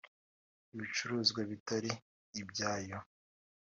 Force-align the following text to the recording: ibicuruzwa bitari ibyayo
ibicuruzwa 0.73 1.39
bitari 1.49 1.91
ibyayo 2.41 2.97